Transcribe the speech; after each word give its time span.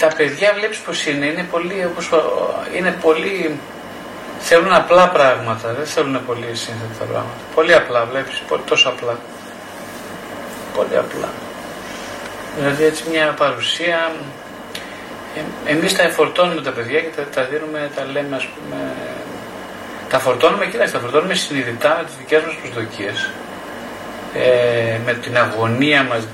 τα 0.00 0.06
παιδιά 0.16 0.52
βλέπεις 0.54 0.78
πως 0.78 1.06
είναι, 1.06 1.26
είναι 1.26 1.46
πολύ, 1.50 1.84
όπως, 1.90 2.10
είναι 2.76 2.96
πολύ, 3.00 3.58
θέλουν 4.38 4.72
απλά 4.72 5.08
πράγματα, 5.08 5.72
δεν 5.72 5.86
θέλουν 5.86 6.24
πολύ 6.26 6.54
σύνθετα 6.54 7.04
πράγματα. 7.04 7.40
Πολύ 7.54 7.74
απλά 7.74 8.04
βλέπεις, 8.04 8.38
πολύ, 8.48 8.62
τόσο 8.66 8.88
απλά. 8.88 9.18
Πολύ 10.76 10.96
απλά. 10.96 11.28
Δηλαδή 12.56 12.84
έτσι 12.84 13.04
μια 13.10 13.34
παρουσία, 13.38 14.12
ε, 15.36 15.70
εμείς 15.70 15.96
τα 15.96 16.02
εφορτώνουμε 16.02 16.60
τα 16.60 16.70
παιδιά 16.70 17.00
και 17.00 17.10
τα, 17.16 17.22
τα 17.22 17.44
δίνουμε, 17.44 17.90
τα 17.96 18.04
λέμε 18.04 18.36
ας 18.36 18.46
πούμε, 18.46 18.76
τα 20.08 20.18
φορτώνουμε, 20.18 20.66
κοίταξε, 20.66 20.92
τα 20.92 20.98
φορτώνουμε 20.98 21.34
συνειδητά 21.34 21.96
με 21.98 22.04
τις 22.04 22.14
δικές 22.16 22.42
μας 22.42 22.54
προσδοκίες, 22.54 23.30
ε, 24.34 24.98
με 25.04 25.12
την 25.12 25.36
αγωνία 25.38 26.02
μας 26.02 26.26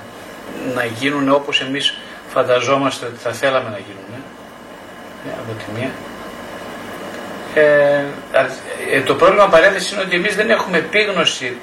να 0.74 0.84
γίνουν 0.84 1.30
όπως 1.30 1.60
εμείς 1.60 1.94
φανταζόμαστε 2.36 3.06
ότι 3.06 3.18
θα 3.18 3.32
θέλαμε 3.32 3.70
να 3.70 3.78
γίνουν 3.86 4.10
ε, 5.26 5.30
από 5.42 5.52
τη 5.58 5.64
μία. 5.76 5.90
Ε, 7.54 8.04
ε, 8.90 9.00
το 9.02 9.14
πρόβλημα 9.14 9.48
παρένθεσης 9.48 9.92
είναι 9.92 10.00
ότι 10.00 10.16
εμείς 10.16 10.34
δεν 10.36 10.50
έχουμε 10.50 10.78
επίγνωση 10.78 11.56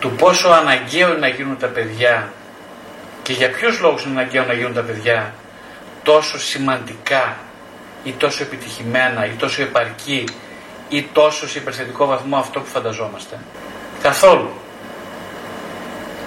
του 0.00 0.10
πόσο 0.10 0.48
αναγκαίο 0.48 1.08
είναι 1.08 1.18
να 1.18 1.28
γίνουν 1.28 1.58
τα 1.58 1.66
παιδιά 1.66 2.32
και 3.22 3.32
για 3.32 3.50
ποιους 3.50 3.80
λόγους 3.80 4.04
είναι 4.04 4.20
αναγκαίο 4.20 4.44
να 4.44 4.52
γίνουν 4.52 4.74
τα 4.74 4.80
παιδιά 4.80 5.34
τόσο 6.02 6.38
σημαντικά 6.38 7.36
ή 8.04 8.12
τόσο 8.12 8.42
επιτυχημένα 8.42 9.26
ή 9.26 9.30
τόσο 9.30 9.62
επαρκή 9.62 10.24
ή 10.88 11.08
τόσο 11.12 11.48
σε 11.48 11.58
υπερθετικό 11.58 12.06
βαθμό 12.06 12.36
αυτό 12.36 12.60
που 12.60 12.66
φανταζόμαστε. 12.66 13.38
Καθόλου. 14.02 14.50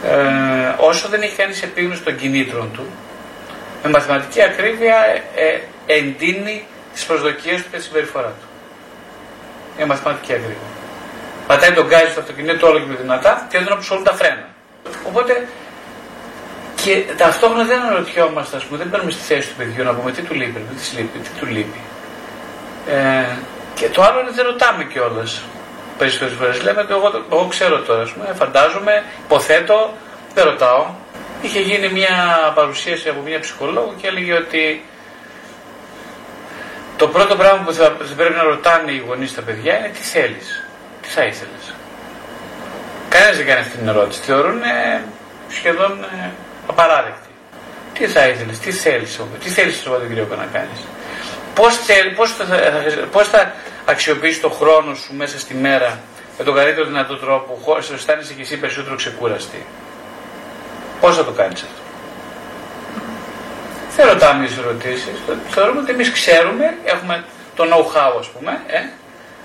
Ε, 0.05 0.75
όσο 0.77 1.07
δεν 1.09 1.21
έχει 1.21 1.35
κάνει 1.35 1.59
επίγνωση 1.63 2.01
των 2.01 2.15
κινήτρων 2.15 2.71
του, 2.73 2.85
με 3.83 3.89
μαθηματική 3.89 4.41
ακρίβεια 4.41 4.95
ε, 5.35 5.59
εντείνει 5.85 6.65
τις 6.93 7.05
προσδοκίες 7.05 7.63
του 7.63 7.69
και 7.71 7.77
τη 7.77 7.83
συμπεριφορά 7.83 8.27
του. 8.27 8.47
Με 9.77 9.85
μαθηματική 9.85 10.33
ακρίβεια. 10.33 10.69
Πατάει 11.47 11.71
τον 11.71 11.87
γκάζι 11.87 12.11
στο 12.11 12.19
αυτοκίνητο 12.19 12.67
όλο 12.67 12.79
και 12.79 12.85
πιο 12.85 12.97
δυνατά 13.01 13.47
και 13.49 13.57
δεν 13.57 13.71
αποσχολούν 13.71 14.03
τα 14.03 14.13
φρένα. 14.13 14.47
Οπότε 15.07 15.47
και 16.83 17.03
ταυτόχρονα 17.17 17.63
δεν 17.63 17.79
αναρωτιόμαστε, 17.81 18.55
ας 18.55 18.63
πούμε, 18.63 18.77
δεν 18.77 18.89
παίρνουμε 18.89 19.11
στη 19.11 19.21
θέση 19.21 19.47
του 19.49 19.55
παιδιού 19.55 19.83
να 19.83 19.93
πούμε 19.93 20.11
τι 20.11 20.21
του 20.21 20.33
λείπει, 20.33 20.59
τι, 20.59 20.95
λείπει, 20.95 21.19
τι 21.19 21.29
του 21.39 21.45
λείπει. 21.45 21.79
Ε, 22.89 23.25
και 23.73 23.89
το 23.89 24.01
άλλο 24.01 24.19
είναι 24.19 24.31
δεν 24.31 24.45
ρωτάμε 24.45 24.83
κιόλας. 24.83 25.41
Περισσότερες 25.97 26.33
φορές 26.33 26.61
λέμε 26.63 26.81
ότι 26.81 26.93
εγώ, 26.93 27.25
εγώ 27.31 27.47
ξέρω 27.49 27.79
τώρα, 27.79 28.03
πούμε, 28.13 28.33
φαντάζομαι, 28.33 29.03
υποθέτω, 29.25 29.93
δεν 30.33 30.45
ρωτάω. 30.45 30.85
Είχε 31.41 31.59
γίνει 31.59 31.89
μια 31.89 32.15
παρουσίαση 32.55 33.09
από 33.09 33.21
μια 33.21 33.39
ψυχολόγο 33.39 33.93
και 34.01 34.07
έλεγε 34.07 34.33
ότι 34.33 34.85
το 36.97 37.07
πρώτο 37.07 37.35
πράγμα 37.35 37.63
που 37.65 37.73
θα, 37.73 37.91
πρέπει 38.15 38.33
να 38.33 38.43
ρωτάνε 38.43 38.91
οι 38.91 39.03
γονείς 39.07 39.29
στα 39.29 39.41
παιδιά 39.41 39.77
είναι 39.77 39.87
τι 39.87 39.99
θέλεις, 39.99 40.65
τι 41.01 41.07
θα 41.07 41.23
ήθελες. 41.23 41.73
Κανένας 43.09 43.37
δεν 43.37 43.45
κάνει 43.45 43.59
αυτή 43.59 43.77
την 43.77 43.87
ερώτηση. 43.87 44.21
Θεωρούν 44.21 44.61
σχεδόν 45.49 46.03
ε, 46.03 46.29
απαράδεκτη. 46.67 47.29
Τι 47.93 48.07
θα 48.07 48.27
ήθελες, 48.27 48.59
τι 48.59 48.71
θέλεις, 48.71 49.19
τι 49.43 49.49
θέλεις 49.49 49.77
το 49.77 49.83
Σαββατοκύριακο 49.83 50.35
να 50.35 50.47
κάνεις. 50.53 50.79
Πώς 51.55 51.79
πώς 52.15 52.31
θα, 52.31 52.45
πώς 53.11 53.27
θα 53.27 53.53
αξιοποιήσει 53.85 54.39
το 54.41 54.49
χρόνο 54.49 54.93
σου 54.93 55.15
μέσα 55.15 55.39
στη 55.39 55.53
μέρα 55.53 55.99
με 56.37 56.43
τον 56.43 56.55
καλύτερο 56.55 56.85
δυνατό 56.85 57.15
τρόπο, 57.17 57.59
χωρίς 57.63 57.89
να 57.89 57.95
αισθάνεσαι 57.95 58.33
και 58.33 58.41
εσύ 58.41 58.57
περισσότερο 58.57 58.95
ξεκούραστη. 58.95 59.65
Πώς 61.01 61.15
θα 61.15 61.23
το 61.25 61.31
κάνεις 61.31 61.61
αυτό; 61.61 61.81
Δεν 63.95 64.07
ρωτάμε 64.07 64.45
τις 64.45 64.57
ερωτήσεις. 64.57 65.13
Θεωρούμε 65.49 65.79
ότι 65.79 65.91
εμείς 65.91 66.11
ξέρουμε, 66.11 66.77
έχουμε 66.83 67.23
το 67.55 67.63
know-how, 67.63 68.19
ας 68.19 68.27
πούμε. 68.27 68.61
Ε; 68.67 68.79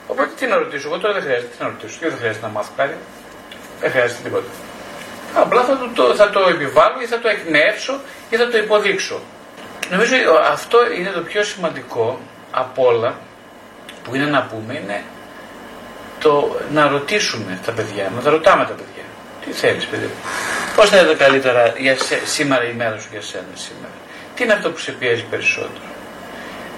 Οπότε 0.06 0.30
τι 0.38 0.46
να 0.46 0.56
ρωτήσω, 0.56 0.88
εγώ 0.88 0.98
τώρα 0.98 1.14
δεν 1.14 1.22
χρειάζεται 1.22 1.48
τι 1.56 1.62
να 1.62 1.68
ρωτήσω. 1.68 1.98
δεν 2.00 2.16
χρειάζεται 2.18 2.46
να 2.46 2.52
μάθω 2.52 2.72
κάτι. 2.76 2.94
Δεν 3.80 3.90
χρειάζεται 3.90 4.20
τίποτα. 4.22 4.50
Απλά 5.34 5.62
θα 5.62 5.90
το, 5.94 6.14
θα 6.14 6.30
το 6.30 6.40
επιβάλλω 6.48 7.00
ή 7.02 7.06
θα 7.06 7.18
το 7.18 7.28
εκνεύσω 7.28 8.00
ή 8.30 8.36
θα 8.36 8.48
το 8.48 8.58
υποδείξω. 8.58 9.20
Νομίζω 9.90 10.14
αυτό 10.52 10.78
είναι 10.92 11.10
το 11.10 11.20
πιο 11.20 11.42
σημαντικό 11.42 12.20
από 12.50 12.86
όλα 12.86 13.14
που 14.04 14.14
είναι 14.14 14.24
να 14.24 14.42
πούμε 14.42 14.78
είναι 14.78 15.02
το 16.18 16.56
να 16.72 16.88
ρωτήσουμε 16.88 17.60
τα 17.66 17.72
παιδιά, 17.72 18.12
να 18.16 18.22
τα 18.22 18.30
ρωτάμε 18.30 18.64
τα 18.64 18.72
παιδιά. 18.72 19.04
Τι 19.44 19.52
θέλεις 19.52 19.86
παιδί 19.86 20.10
πώς 20.76 20.88
θα 20.90 21.00
είναι 21.00 21.14
καλύτερα 21.14 21.72
για 21.78 21.96
σήμερα 22.24 22.64
η 22.64 22.72
μέρα 22.72 22.98
σου 22.98 23.08
για 23.10 23.22
σένα 23.22 23.54
σήμερα; 23.54 23.94
Τι 24.34 24.42
είναι 24.44 24.52
αυτό 24.52 24.70
που 24.70 24.78
σε 24.78 24.92
πιέζει 24.92 25.22
περισσότερο; 25.22 25.86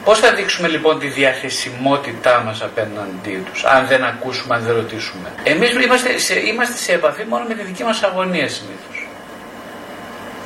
Πώς 0.04 0.18
θα 0.18 0.34
δείξουμε 0.34 0.68
λοιπόν 0.68 0.98
τη 0.98 1.06
διαθεσιμότητά 1.06 2.42
μας 2.46 2.62
απέναντί 2.62 3.44
τους, 3.50 3.64
αν 3.64 3.86
δεν 3.86 4.04
ακούσουμε, 4.04 4.54
αν 4.54 4.62
δεν 4.62 4.74
ρωτήσουμε; 4.74 5.32
Εμείς 5.42 5.70
είμαστε 5.70 6.18
σε, 6.18 6.38
είμαστε 6.38 6.76
σε 6.76 6.92
επαφή 6.92 7.24
μόνο 7.24 7.44
με 7.44 7.54
τη 7.54 7.62
δική 7.62 7.84
μας 7.84 8.02
αγωνία 8.02 8.48
συνήθως. 8.48 9.08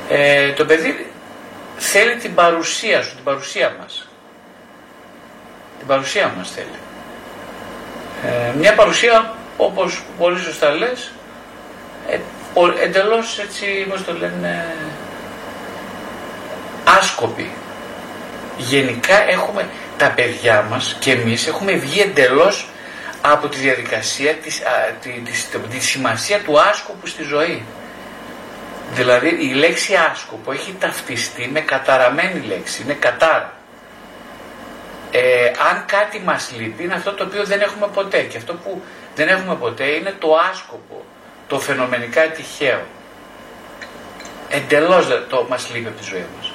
Ε, 0.09 0.51
το 0.51 0.65
παιδί 0.65 1.11
θέλει 1.77 2.15
την 2.15 2.33
παρουσία 2.35 3.01
σου, 3.01 3.15
την 3.15 3.23
παρουσία 3.23 3.75
μας. 3.79 4.07
Την 5.77 5.87
παρουσία 5.87 6.33
μας 6.37 6.51
θέλει. 6.51 6.79
Ε, 8.25 8.53
μια 8.57 8.73
παρουσία 8.73 9.33
όπως 9.57 10.03
πολύ 10.17 10.39
σωστά 10.39 10.69
λες, 10.69 11.11
ε, 12.09 12.17
εντελώς 12.83 13.39
έτσι, 13.39 13.65
πώς 13.89 14.03
το 14.03 14.13
λένε, 14.13 14.75
άσκοπη. 16.99 17.51
Γενικά 18.57 19.29
έχουμε, 19.29 19.69
τα 19.97 20.11
παιδιά 20.11 20.65
μας 20.69 20.95
και 20.99 21.11
εμείς 21.11 21.47
έχουμε 21.47 21.73
βγει 21.73 22.01
εντελώς 22.01 22.67
από 23.21 23.47
τη 23.47 23.57
διαδικασία, 23.57 24.33
της, 24.33 24.61
α, 24.61 24.91
τη, 25.01 25.09
της, 25.09 25.49
τη 25.69 25.79
σημασία 25.79 26.39
του 26.39 26.59
άσκοπου 26.59 27.07
στη 27.07 27.23
ζωή. 27.23 27.65
Δηλαδή 28.93 29.27
η 29.27 29.53
λέξη 29.53 29.95
άσκοπο 30.11 30.51
έχει 30.51 30.75
ταυτιστεί 30.79 31.49
με 31.53 31.59
καταραμένη 31.59 32.45
λέξη, 32.45 32.81
είναι 32.81 32.93
κατάρα. 32.93 33.53
Ε, 35.11 35.51
αν 35.69 35.85
κάτι 35.85 36.19
μας 36.19 36.51
λείπει 36.57 36.83
είναι 36.83 36.93
αυτό 36.93 37.13
το 37.13 37.23
οποίο 37.23 37.43
δεν 37.43 37.61
έχουμε 37.61 37.87
ποτέ 37.93 38.21
και 38.21 38.37
αυτό 38.37 38.53
που 38.53 38.81
δεν 39.15 39.27
έχουμε 39.27 39.55
ποτέ 39.55 39.83
είναι 39.83 40.15
το 40.19 40.27
άσκοπο, 40.51 41.05
το 41.47 41.59
φαινομενικά 41.59 42.21
τυχαίο. 42.21 42.81
Εντελώς 44.49 45.07
το 45.29 45.45
μας 45.49 45.69
λείπει 45.73 45.87
από 45.87 45.97
τη 45.97 46.03
ζωή 46.03 46.25
μας. 46.37 46.51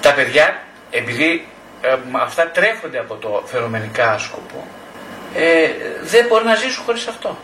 Τα 0.00 0.12
παιδιά, 0.14 0.62
επειδή 0.90 1.46
ε, 1.80 1.96
αυτά 2.22 2.46
τρέφονται 2.46 2.98
από 2.98 3.14
το 3.14 3.42
φαινομενικά 3.46 4.12
άσκοπο, 4.12 4.66
ε, 5.34 5.68
δεν 6.02 6.26
μπορεί 6.26 6.44
να 6.44 6.54
ζήσουν 6.54 6.84
χωρίς 6.84 7.06
αυτό. 7.06 7.38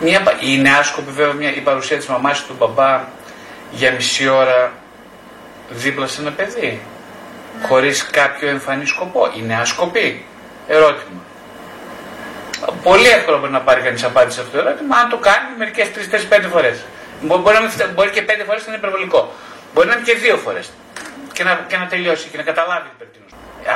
Μια, 0.00 0.22
είναι 0.40 0.70
άσκοπη 0.70 1.10
βέβαια 1.10 1.32
μια, 1.32 1.54
η 1.54 1.60
παρουσία 1.60 1.96
της 1.96 2.06
μαμάς 2.06 2.44
του 2.44 2.54
μπαμπά 2.58 3.04
για 3.70 3.92
μισή 3.92 4.28
ώρα 4.28 4.72
δίπλα 5.68 6.06
σε 6.06 6.20
ένα 6.20 6.30
παιδί. 6.30 6.80
Χωρίς 7.62 8.06
κάποιο 8.06 8.48
εμφανή 8.48 8.86
σκοπό. 8.86 9.30
Είναι 9.38 9.56
άσκοπη; 9.56 10.24
Ερώτημα. 10.68 11.20
Πολύ 12.84 13.08
εύκολο 13.08 13.38
μπορεί 13.38 13.52
να 13.52 13.60
πάρει 13.60 13.80
κανείς 13.80 14.04
απάντηση 14.04 14.36
σε 14.36 14.42
αυτό 14.42 14.56
το 14.56 14.66
ερώτημα 14.66 14.96
αν 14.96 15.08
το 15.08 15.16
κάνει 15.16 15.48
μερικές 15.58 15.92
τρεις, 15.92 16.10
τέσσερις, 16.10 16.26
πέντε 16.26 16.48
φορές. 16.48 16.76
Μπορεί, 17.20 17.44
μπορεί, 17.94 18.10
και 18.10 18.22
πέντε 18.22 18.44
φορές 18.44 18.60
να 18.66 18.68
είναι 18.68 18.76
υπερβολικό. 18.76 19.32
Μπορεί 19.74 19.86
να 19.88 19.94
είναι 19.94 20.04
και 20.04 20.14
δύο 20.14 20.36
φορές. 20.36 20.70
Και 21.32 21.44
να, 21.44 21.64
και 21.68 21.76
να 21.76 21.86
τελειώσει 21.86 22.28
και 22.28 22.36
να 22.36 22.42
καταλάβει 22.42 22.88
τι 22.98 23.18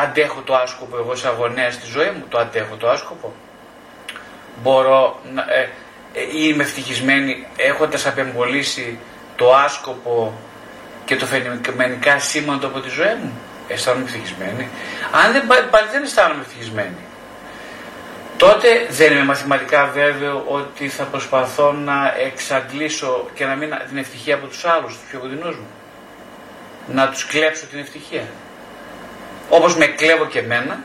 Αντέχω 0.02 0.40
το 0.40 0.54
άσκοπο 0.54 0.96
εγώ 0.96 1.14
σε 1.14 1.28
αγωνία 1.28 1.70
στη 1.70 1.86
ζωή 1.86 2.10
μου. 2.10 2.24
Το 2.28 2.38
αντέχω 2.38 2.74
το 2.74 2.88
άσκοπο. 2.90 3.34
Μπορώ 4.62 5.20
να, 5.34 5.42
ε, 5.42 5.68
ε, 6.12 6.20
είμαι 6.32 6.62
ευτυχισμένη 6.62 7.46
έχοντας 7.56 8.06
απεμπολίσει 8.06 8.98
το 9.36 9.54
άσκοπο 9.54 10.38
και 11.04 11.16
το 11.16 11.26
φαινομενικά 11.26 12.18
σήμαντο 12.18 12.66
από 12.66 12.80
τη 12.80 12.88
ζωή 12.88 13.14
μου. 13.22 13.40
Αισθάνομαι 13.68 14.04
ευτυχισμένη. 14.04 14.68
Αν 15.24 15.32
δεν, 15.32 15.46
πάλι 15.70 15.88
δεν 15.92 16.02
αισθάνομαι 16.02 16.40
ευτυχισμένη. 16.40 16.96
Τότε 18.38 18.86
δεν 18.90 19.12
είμαι 19.12 19.24
μαθηματικά 19.24 19.90
βέβαιο 19.94 20.44
ότι 20.48 20.88
θα 20.88 21.04
προσπαθώ 21.04 21.72
να 21.72 22.14
εξαντλήσω 22.26 23.28
και 23.34 23.44
να 23.44 23.54
μην 23.54 23.74
την 23.88 23.96
ευτυχία 23.98 24.34
από 24.34 24.46
τους 24.46 24.64
άλλους, 24.64 24.92
τους 24.92 25.08
πιο 25.10 25.18
κοντινούς 25.18 25.56
μου. 25.56 25.66
Να 26.86 27.08
τους 27.08 27.26
κλέψω 27.26 27.66
την 27.66 27.78
ευτυχία. 27.78 28.26
Όπως 29.48 29.76
με 29.76 29.86
κλέβω 29.86 30.26
και 30.26 30.38
εμένα, 30.38 30.84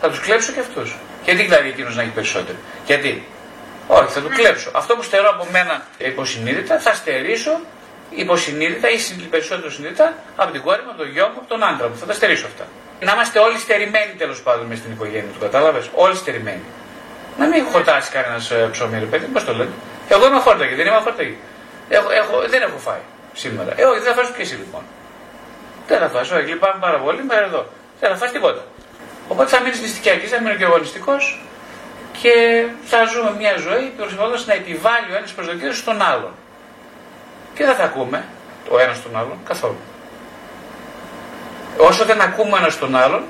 θα 0.00 0.08
τους 0.08 0.20
κλέψω 0.20 0.52
και 0.52 0.60
αυτούς. 0.60 0.96
Γιατί 1.24 1.42
δηλαδή 1.42 1.68
εκείνος 1.68 1.96
να 1.96 2.02
έχει 2.02 2.10
περισσότερο. 2.10 2.58
Γιατί; 2.86 3.26
Όχι, 3.86 4.12
θα 4.12 4.20
του 4.20 4.28
κλέψω. 4.28 4.70
Αυτό 4.74 4.96
που 4.96 5.02
στερώ 5.02 5.28
από 5.28 5.46
μένα 5.50 5.86
υποσυνείδητα 5.98 6.78
θα 6.78 6.94
στερήσω 6.94 7.60
υποσυνείδητα 8.10 8.88
ή 8.88 8.98
περισσότερο 9.30 9.70
συνείδητα 9.70 10.14
από 10.36 10.52
την 10.52 10.62
κόρη 10.62 10.82
μου, 10.82 10.90
από 10.90 10.98
τον 10.98 11.10
γιο 11.10 11.26
μου, 11.26 11.38
από 11.38 11.48
τον 11.48 11.64
άντρα 11.64 11.88
μου. 11.88 11.96
Θα 11.96 12.06
τα 12.06 12.12
στερήσω 12.12 12.46
αυτά. 12.46 12.66
Να 13.00 13.12
είμαστε 13.12 13.38
όλοι 13.38 13.58
στερημένοι 13.58 14.12
τέλος 14.18 14.42
πάντων 14.42 14.66
μες 14.66 14.78
στην 14.78 14.92
οικογένεια 14.92 15.30
του, 15.32 15.38
κατάλαβες; 15.38 15.90
Όλοι 15.94 16.16
στερημένοι. 16.16 16.64
Να 17.38 17.46
μην 17.46 17.64
χορτάσει 17.64 18.10
κανένας 18.10 18.50
ε, 18.50 18.68
ψωμί, 18.72 18.98
ρε 18.98 19.04
παιδί, 19.04 19.26
πώς 19.26 19.44
το 19.44 19.52
λένε. 19.54 19.70
Εγώ 20.08 20.26
είμαι 20.26 20.38
χόρταγη, 20.38 20.74
δεν 20.74 20.86
είμαι 20.86 21.00
χόρταγη. 21.04 21.36
Έχω, 21.88 22.10
έχω, 22.10 22.34
δεν 22.48 22.62
έχω 22.62 22.78
φάει 22.78 23.00
σήμερα. 23.32 23.72
Ε, 23.76 23.84
όχι, 23.84 24.00
δεν 24.00 24.14
θα 24.14 24.22
φας 24.22 24.32
και 24.36 24.42
εσύ 24.42 24.54
λοιπόν. 24.54 24.82
Δεν 25.86 25.98
θα 25.98 26.08
φας, 26.08 26.30
όχι, 26.30 26.44
λυπάμαι 26.44 26.80
πάρα 26.80 26.98
πολύ, 26.98 27.24
μέχρι 27.24 27.44
εδώ. 27.44 27.66
Δεν 28.00 28.10
θα 28.10 28.16
φας 28.16 28.32
τίποτα. 28.32 28.64
Οπότε 29.28 29.48
θα 29.48 29.60
μείνεις 29.60 29.80
νηστικιακής, 29.80 30.30
θα 30.30 30.40
μείνει 30.40 30.56
και 30.56 30.64
αγωνιστικό 30.64 31.16
και 32.20 32.66
θα 32.84 33.04
ζούμε 33.04 33.34
μια 33.38 33.54
ζωή 33.56 33.92
προσπαθώντα 33.96 34.38
να 34.46 34.52
επιβάλλει 34.52 35.12
ο 35.12 35.16
ένας 35.16 35.32
προσδοκίες 35.32 35.76
στον 35.76 36.02
άλλον. 36.02 36.32
Και 37.54 37.64
δεν 37.64 37.74
θα 37.74 37.84
ακούμε 37.84 38.24
ο 38.70 38.78
ένας 38.78 39.02
τον 39.02 39.16
άλλον 39.16 39.38
καθόλου. 39.44 39.76
Όσο 41.78 42.04
δεν 42.04 42.20
ακούμε 42.20 42.58
ένας 42.58 42.78
τον 42.78 42.96
άλλον, 42.96 43.22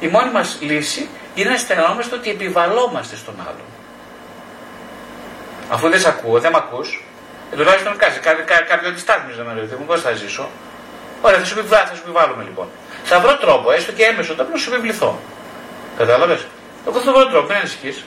η 0.00 0.06
μόνη 0.06 0.30
μας 0.30 0.58
λύση 0.60 1.08
είναι 1.34 1.50
να 1.50 1.56
στενόμαστε 1.56 2.14
ότι 2.14 2.30
επιβαλόμαστε 2.30 3.16
στον 3.16 3.34
άλλον. 3.40 3.68
Αφού 5.70 5.88
δεν 5.88 6.00
σε 6.00 6.08
ακούω, 6.08 6.40
δεν 6.40 6.50
με 6.50 6.56
ακούς, 6.56 7.04
ε, 7.52 7.56
τουλάχιστον 7.56 7.96
κάτσε, 7.96 8.20
κάποιο 8.68 8.88
αντιστάθμιζε 8.88 9.42
να 9.42 9.52
με 9.52 9.60
ρωτήσει, 9.60 9.74
πώ 9.86 9.96
θα 9.96 10.12
ζήσω; 10.12 10.48
Ωραία, 11.20 11.38
θα 11.38 11.44
σου, 11.44 11.58
επιβάλλω, 11.58 11.86
θα 11.86 11.94
σου 11.94 12.02
επιβάλλουμε 12.04 12.42
λοιπόν. 12.42 12.68
Θα 13.04 13.20
βρω 13.20 13.36
τρόπο, 13.36 13.72
έστω 13.72 13.92
και 13.92 14.04
έμεσο 14.04 14.34
τρόπο, 14.34 14.50
να 14.50 14.58
σου 14.58 14.72
επιβληθώ. 14.72 15.18
Κατάλαβες; 15.98 16.46
Εγώ 16.86 17.00
θα 17.00 17.12
βρω 17.12 17.26
τρόπο, 17.26 17.46
μην 17.46 17.56
ανησυχείς. 17.56 18.04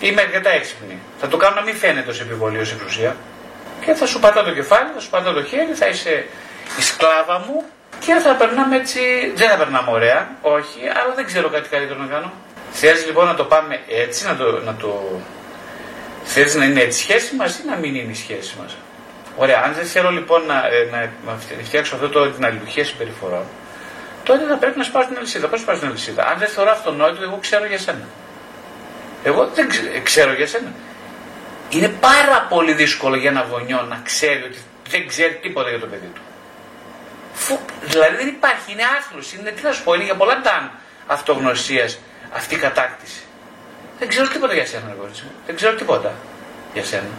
Είμαι 0.00 0.20
αρκετά 0.20 0.50
έξυπνη. 0.50 0.98
Θα 1.20 1.28
το 1.28 1.36
κάνω 1.36 1.54
να 1.54 1.62
μην 1.62 1.76
φαίνεται 1.76 2.10
ως 2.10 2.20
επιβολή, 2.20 2.58
ως 2.58 2.72
εξουσία. 2.72 3.16
Και 3.84 3.94
θα 3.94 4.06
σου 4.06 4.20
πατάω 4.20 4.44
το 4.44 4.52
κεφάλι, 4.52 4.90
θα 4.94 5.00
σου 5.00 5.10
πατάω 5.10 5.32
το 5.32 5.42
χέρι, 5.42 5.72
θα 5.74 5.86
είσαι 5.86 6.26
η 6.78 6.82
σκλάβα 6.82 7.38
μου 7.46 7.64
και 8.00 8.14
θα 8.14 8.34
περνάμε 8.34 8.76
έτσι. 8.76 9.00
Δεν 9.34 9.48
θα 9.48 9.56
περνάμε 9.56 9.90
ωραία, 9.90 10.36
όχι, 10.40 10.80
αλλά 11.02 11.14
δεν 11.14 11.26
ξέρω 11.26 11.48
κάτι 11.48 11.68
καλύτερο 11.68 11.98
να 12.00 12.06
κάνω. 12.06 12.32
Θέλει 12.72 13.00
λοιπόν 13.06 13.26
να 13.26 13.34
το 13.34 13.44
πάμε 13.44 13.80
έτσι, 13.88 14.26
να 14.26 14.36
το. 14.36 14.60
Να 14.64 14.74
το... 14.74 15.20
Θέλει 16.24 16.54
να 16.54 16.64
είναι 16.64 16.80
έτσι 16.80 16.98
η 16.98 17.02
σχέση 17.02 17.34
μας 17.34 17.58
ή 17.58 17.62
να 17.66 17.76
μην 17.76 17.94
είναι 17.94 18.12
η 18.12 18.14
σχέση 18.14 18.56
μας; 18.62 18.76
Ωραία, 19.36 19.62
αν 19.64 19.74
δεν 19.74 19.84
θέλω 19.84 20.10
λοιπόν 20.10 20.46
να, 20.46 20.54
ε, 20.54 20.88
να, 20.90 21.32
να 21.32 21.38
φτιάξω 21.64 21.94
αυτό 21.94 22.08
το, 22.08 22.30
την 22.30 22.44
αλληλουχία 22.44 22.84
συμπεριφορά, 22.84 23.44
τότε 24.22 24.44
θα 24.48 24.56
πρέπει 24.56 24.78
να 24.78 24.84
σπάσω 24.84 25.08
την 25.08 25.16
αλυσίδα. 25.16 25.48
Πώς 25.48 25.60
σπάσω 25.60 25.78
την 25.80 25.88
αλυσίδα; 25.88 26.26
Αν 26.26 26.38
δεν 26.38 26.48
θεωρώ 26.48 26.70
αυτονόητο, 26.70 27.22
εγώ 27.22 27.38
ξέρω 27.40 27.66
για 27.66 27.78
σένα. 27.78 28.06
Εγώ 29.24 29.50
δεν 29.54 29.68
ξέρω 30.02 30.32
για 30.32 30.46
σένα. 30.46 30.72
Είναι 31.68 31.88
πάρα 31.88 32.46
πολύ 32.48 32.72
δύσκολο 32.72 33.16
για 33.16 33.30
ένα 33.30 33.46
γονιό 33.50 33.86
να 33.88 34.00
ξέρει 34.04 34.42
ότι 34.42 34.58
δεν 34.88 35.06
ξέρει 35.06 35.34
τίποτα 35.42 35.68
για 35.68 35.78
το 35.78 35.86
παιδί 35.86 36.10
του. 36.14 36.20
Φου, 37.44 37.58
δηλαδή 37.82 38.16
δεν 38.16 38.28
υπάρχει, 38.28 38.72
είναι 38.72 38.82
άθλος, 38.98 39.32
είναι 39.32 39.50
τι 39.50 39.62
να 39.62 39.72
σου 39.72 39.82
πω, 39.84 39.94
είναι 39.94 40.04
για 40.04 40.14
πολλά 40.14 40.40
τάν 40.40 40.70
αυτογνωσίας 41.06 41.98
αυτή 42.32 42.54
η 42.54 42.58
κατάκτηση. 42.58 43.22
Δεν 43.98 44.08
ξέρω 44.08 44.28
τίποτα 44.28 44.54
για 44.54 44.66
σένα, 44.66 44.90
αγόρι 44.90 45.10
μου. 45.24 45.30
Δεν 45.46 45.56
ξέρω 45.56 45.74
τίποτα 45.74 46.12
για 46.72 46.84
σένα. 46.84 47.12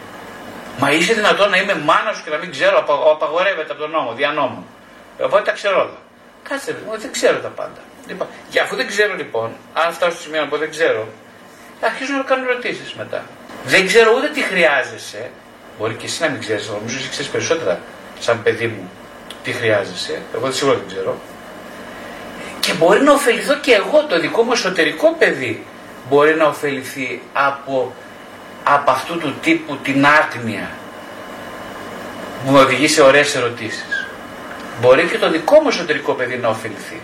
Μα 0.78 0.92
είσαι 0.92 1.14
δυνατόν 1.14 1.50
να 1.50 1.58
είμαι 1.58 1.76
μάνας 1.76 2.16
σου 2.16 2.24
και 2.24 2.30
να 2.30 2.38
μην 2.38 2.52
ξέρω, 2.52 2.86
απαγορεύεται 3.12 3.72
από 3.72 3.82
τον 3.82 3.90
νόμο, 3.90 4.14
δια 4.14 4.32
νόμου. 4.32 4.68
Οπότε 5.22 5.44
τα 5.44 5.52
ξέρω 5.52 5.80
όλα. 5.80 5.98
Κάτσε, 6.50 6.76
δεν 6.98 7.12
ξέρω 7.12 7.38
τα 7.40 7.48
πάντα. 7.48 7.82
Λοιπόν, 8.08 8.28
και 8.50 8.60
αφού 8.60 8.76
δεν 8.76 8.88
ξέρω 8.88 9.14
λοιπόν, 9.16 9.56
αν 9.74 9.94
φτάσω 9.94 10.12
στο 10.12 10.22
σημείο 10.22 10.46
που 10.50 10.58
δεν 10.58 10.70
ξέρω, 10.70 11.08
αρχίζω 11.82 12.14
να 12.14 12.24
κάνω 12.24 12.50
ερωτήσεις 12.50 12.94
μετά. 12.94 13.24
Δεν 13.66 13.88
ξέρω 13.88 14.14
ούτε 14.16 14.30
τι 14.30 14.42
χρειάζεσαι. 14.42 15.32
Μπορεί 15.78 15.94
και 15.94 16.06
εσύ 16.06 16.22
να 16.22 16.30
μην 16.30 16.40
ξέρεις, 16.40 16.68
νομίζω 16.68 16.98
ότι 17.00 17.10
ξέρεις 17.10 17.32
περισσότερα 17.32 17.80
σαν 18.20 18.44
παιδί 18.44 18.68
μου 18.68 18.92
τι 19.46 19.52
χρειάζεσαι. 19.52 20.22
Εγώ 20.34 20.44
δεν 20.44 20.54
σίγουρα 20.54 20.78
δεν 20.78 20.88
ξέρω. 20.88 21.18
Και 22.60 22.74
μπορεί 22.74 23.02
να 23.02 23.14
ωφεληθώ 23.14 23.56
και 23.56 23.74
εγώ, 23.74 24.06
το 24.06 24.20
δικό 24.20 24.42
μου 24.44 24.52
εσωτερικό 24.52 25.16
παιδί 25.20 25.66
μπορεί 26.10 26.36
να 26.36 26.46
ωφεληθεί 26.46 27.22
από, 27.34 27.94
από 28.64 28.92
αυτού 28.92 29.18
του 29.18 29.36
τύπου 29.42 29.78
την 29.78 30.06
άγνοια 30.06 30.70
που 32.46 32.52
με 32.52 32.60
οδηγεί 32.60 32.88
σε 32.88 33.02
ωραίες 33.02 33.36
ερωτήσεις. 33.36 34.08
Μπορεί 34.82 35.08
και 35.08 35.18
το 35.18 35.30
δικό 35.30 35.60
μου 35.62 35.68
εσωτερικό 35.68 36.14
παιδί 36.14 36.38
να 36.38 36.48
ωφεληθεί. 36.48 37.02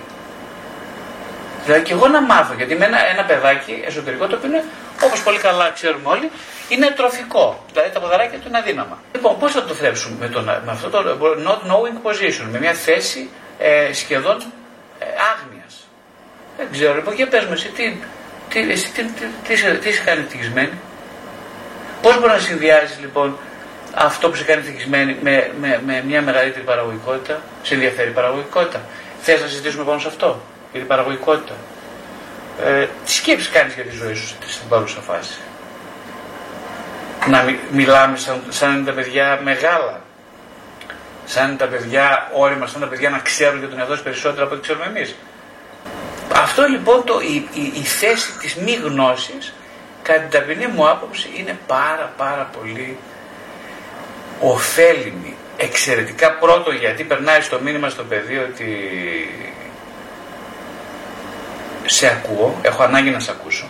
Δηλαδή 1.66 1.84
και 1.84 1.94
εγώ 1.94 2.08
να 2.08 2.22
μάθω, 2.22 2.54
γιατί 2.54 2.76
με 2.76 2.86
ένα, 2.86 3.10
ένα 3.10 3.24
παιδάκι 3.24 3.84
εσωτερικό 3.86 4.28
το 4.28 4.36
οποίο 4.36 4.50
είναι, 4.50 4.64
όπως 5.04 5.24
πολύ 5.24 5.38
καλά 5.38 5.70
ξέρουμε 5.70 6.10
όλοι, 6.10 6.32
είναι 6.70 6.88
τροφικό. 6.96 7.64
Δηλαδή 7.72 7.90
τα 7.90 8.00
ποδαράκια 8.00 8.40
του 8.40 8.48
είναι 8.48 8.58
αδύναμα. 8.58 9.00
Λοιπόν, 9.14 9.40
πώς 9.40 9.52
θα 9.52 9.64
το 9.64 9.74
θρέψουμε 9.74 10.16
με, 10.20 10.28
τον, 10.28 10.44
με 10.44 10.72
αυτό 10.72 10.90
το 10.90 11.00
not 11.48 11.62
knowing 11.70 12.08
position, 12.08 12.46
με 12.52 12.60
μια 12.60 12.74
θέση 12.74 13.30
ε, 13.60 13.94
σχεδόν 13.94 14.38
ε, 15.00 15.06
άγνοιας; 15.32 15.88
Δεν 16.58 16.68
ξέρω, 16.72 16.96
λοιπόν, 16.96 17.14
για 17.14 17.28
πες 17.28 17.46
μου, 17.46 17.54
εσύ 17.54 17.68
τι, 17.70 17.96
τι, 18.50 18.60
εσύ, 18.72 18.92
τι, 18.92 19.04
τι, 19.04 19.26
τι, 19.44 19.78
τι 19.78 19.90
είσαι 19.90 20.04
κάνει 20.06 20.22
ευτυχισμένη; 20.22 20.72
Πώς 22.02 22.20
μπορεί 22.20 22.32
να 22.32 22.40
συνδυάζεις 22.40 23.00
λοιπόν 23.00 23.38
αυτό 23.94 24.30
που 24.30 24.36
σε 24.36 24.44
κάνει 24.44 24.62
ευτυχισμένη 24.62 25.18
με, 25.22 25.52
με, 25.60 25.82
με 25.86 26.04
μια 26.08 26.22
μεγαλύτερη 26.22 26.66
παραγωγικότητα, 26.66 27.42
σε 27.64 27.74
ενδιαφέρει 27.74 28.12
παραγωγικότητα; 28.12 28.82
Θες 29.22 29.42
να 29.42 29.48
συζητήσουμε 29.48 29.84
πάνω 29.84 30.00
σε 30.00 30.08
αυτό; 30.08 30.42
Για 30.72 30.80
την 30.80 30.88
παραγωγικότητα; 30.88 31.54
Ε, 32.64 32.88
τι 33.06 33.12
σκέψεις 33.12 33.50
κάνεις 33.50 33.74
για 33.74 33.84
τη 33.84 33.96
ζωή 33.96 34.14
σου 34.14 34.28
στην 34.28 34.68
παρούσα 34.70 35.00
φάση; 35.02 35.40
Να 37.30 37.56
μιλάμε 37.72 38.18
σαν, 38.18 38.44
σαν 38.50 38.86
τα 38.86 38.92
παιδιά 38.92 39.40
μεγάλα. 39.44 40.02
Σαν 41.26 41.58
τα 41.58 41.66
παιδιά 41.66 42.32
όρημα, 42.34 42.68
σαν 42.68 42.82
τα 42.82 42.88
παιδιά 42.88 43.10
να 43.10 43.20
ξέρουν 43.20 43.60
για 43.60 43.68
τον 43.68 43.80
εαυτό 43.80 43.96
περισσότερο 43.96 44.46
από 44.46 44.54
ό,τι 44.54 44.62
ξέρουμε 44.62 44.86
εμείς. 44.86 45.16
Αυτό 46.36 46.64
λοιπόν 46.64 47.04
το, 47.04 47.20
η, 47.20 47.48
η, 47.54 47.72
η 47.76 47.84
θέση 47.84 48.38
της 48.38 48.56
μη 48.56 48.74
γνώσης 48.74 49.54
κατά 50.02 50.20
την 50.20 50.30
ταπεινή 50.30 50.68
μου 50.68 50.90
άποψη 50.90 51.30
είναι 51.36 51.60
πάρα 51.68 52.14
πάρα 52.18 52.50
πολύ 52.60 52.98
ωφέλιμη. 54.40 55.36
Εξαιρετικά 55.58 56.34
πρώτο 56.34 56.72
γιατί 56.72 57.04
περνάει 57.04 57.42
στο 57.42 57.60
μήνυμα 57.60 57.90
στο 57.90 58.04
παιδί 58.04 58.38
ότι 58.38 58.68
σε 61.92 62.08
ακούω, 62.08 62.60
έχω 62.62 62.84
ανάγκη 62.84 63.10
να 63.10 63.20
σε 63.20 63.32
ακούσω. 63.32 63.68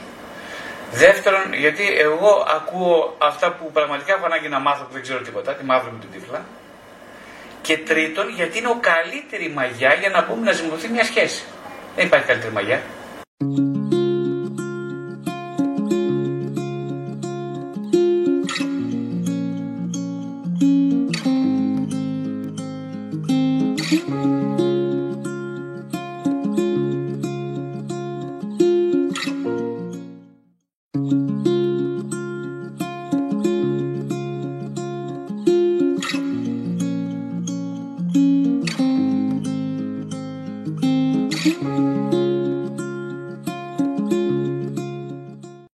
Δεύτερον, 0.92 1.54
γιατί 1.54 1.84
εγώ 1.98 2.46
ακούω 2.58 3.16
αυτά 3.18 3.52
που 3.52 3.72
πραγματικά 3.72 4.14
έχω 4.14 4.26
ανάγκη 4.26 4.48
να 4.48 4.60
μάθω 4.60 4.84
που 4.84 4.94
δεν 4.94 5.02
ξέρω 5.02 5.20
τίποτα, 5.20 5.54
τη 5.54 5.64
μαύρη 5.64 5.92
μου 5.92 6.00
την 6.00 6.12
τύφλα. 6.12 6.46
Και 7.62 7.78
τρίτον, 7.78 8.30
γιατί 8.30 8.58
είναι 8.58 8.68
ο 8.68 8.80
καλύτερη 8.82 9.50
μαγιά 9.50 9.94
για 9.94 10.10
να 10.10 10.24
πούμε 10.24 10.46
να 10.46 10.52
ζυμωθεί 10.52 10.88
μια 10.88 11.04
σχέση. 11.04 11.44
Δεν 11.96 12.06
υπάρχει 12.06 12.26
καλύτερη 12.26 12.54
μαγιά. 12.54 12.82